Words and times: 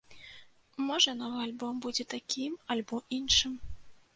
Можа 0.87 1.13
новы 1.19 1.37
альбом 1.47 1.73
будзе 1.83 2.03
такім 2.15 2.57
альбо 2.77 2.95
іншым. 3.19 3.53